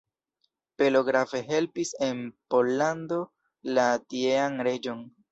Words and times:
Belo 0.81 1.01
grave 1.09 1.41
helpis 1.49 1.89
en 2.05 2.23
Pollando 2.53 3.19
la 3.77 3.85
tiean 4.15 4.57
reĝon. 4.69 5.05